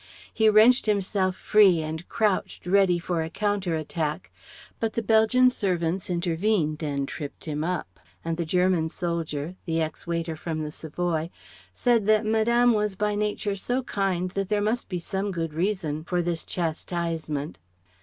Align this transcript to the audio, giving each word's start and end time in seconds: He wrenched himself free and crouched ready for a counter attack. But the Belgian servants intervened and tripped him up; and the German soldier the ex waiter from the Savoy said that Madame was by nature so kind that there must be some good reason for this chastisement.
He 0.33 0.49
wrenched 0.49 0.87
himself 0.87 1.35
free 1.35 1.83
and 1.83 2.09
crouched 2.09 2.65
ready 2.65 2.97
for 2.97 3.21
a 3.21 3.29
counter 3.29 3.75
attack. 3.75 4.31
But 4.79 4.93
the 4.93 5.03
Belgian 5.03 5.51
servants 5.51 6.09
intervened 6.09 6.81
and 6.81 7.07
tripped 7.07 7.45
him 7.45 7.63
up; 7.63 7.99
and 8.25 8.35
the 8.35 8.43
German 8.43 8.89
soldier 8.89 9.53
the 9.65 9.79
ex 9.79 10.07
waiter 10.07 10.35
from 10.35 10.63
the 10.63 10.71
Savoy 10.71 11.29
said 11.71 12.07
that 12.07 12.25
Madame 12.25 12.73
was 12.73 12.95
by 12.95 13.13
nature 13.13 13.55
so 13.55 13.83
kind 13.83 14.31
that 14.31 14.49
there 14.49 14.59
must 14.59 14.89
be 14.89 14.97
some 14.99 15.29
good 15.29 15.53
reason 15.53 16.03
for 16.03 16.23
this 16.23 16.45
chastisement. 16.45 17.59